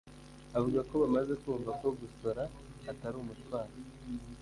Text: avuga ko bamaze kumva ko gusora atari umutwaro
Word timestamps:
avuga 0.57 0.79
ko 0.89 0.93
bamaze 1.03 1.33
kumva 1.43 1.71
ko 1.79 1.87
gusora 1.99 2.43
atari 2.91 3.15
umutwaro 3.19 3.73